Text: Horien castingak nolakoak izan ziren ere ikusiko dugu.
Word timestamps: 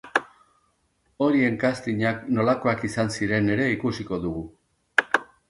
Horien 1.25 1.59
castingak 1.63 2.23
nolakoak 2.39 2.81
izan 2.91 3.13
ziren 3.19 3.53
ere 3.59 3.69
ikusiko 3.75 4.21
dugu. 4.27 4.43